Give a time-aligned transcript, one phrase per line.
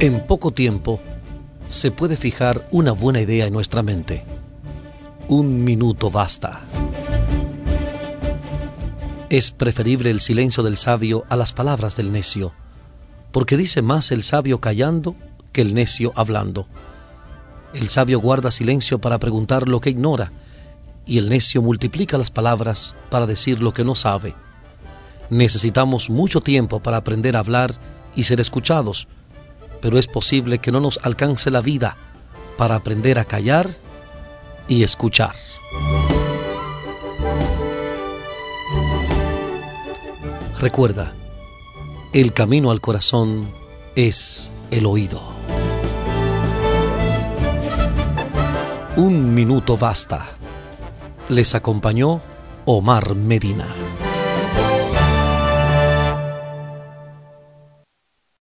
[0.00, 1.00] En poco tiempo
[1.68, 4.22] se puede fijar una buena idea en nuestra mente.
[5.26, 6.60] Un minuto basta.
[9.28, 12.52] Es preferible el silencio del sabio a las palabras del necio,
[13.32, 15.16] porque dice más el sabio callando
[15.50, 16.68] que el necio hablando.
[17.74, 20.30] El sabio guarda silencio para preguntar lo que ignora,
[21.06, 24.36] y el necio multiplica las palabras para decir lo que no sabe.
[25.28, 27.74] Necesitamos mucho tiempo para aprender a hablar
[28.14, 29.08] y ser escuchados,
[29.80, 31.96] pero es posible que no nos alcance la vida
[32.56, 33.70] para aprender a callar
[34.68, 35.34] y escuchar.
[40.60, 41.12] Recuerda,
[42.12, 43.46] el camino al corazón
[43.94, 45.22] es el oído.
[48.96, 50.26] Un minuto basta.
[51.28, 52.20] Les acompañó
[52.64, 53.66] Omar Medina.